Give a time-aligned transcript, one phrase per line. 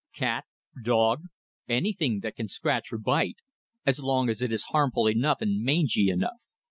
[0.15, 0.45] Cat,
[0.81, 1.25] dog,
[1.69, 3.37] anything that can scratch or bite;
[3.85, 6.41] as long as it is harmful enough and mangy enough.